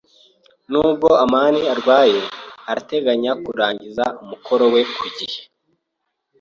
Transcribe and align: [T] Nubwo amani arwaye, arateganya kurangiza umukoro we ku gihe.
[T] 0.63 0.67
Nubwo 0.71 1.09
amani 1.23 1.61
arwaye, 1.73 2.19
arateganya 2.69 3.31
kurangiza 3.43 4.05
umukoro 4.21 4.65
we 4.73 4.81
ku 4.95 5.05
gihe. 5.17 5.39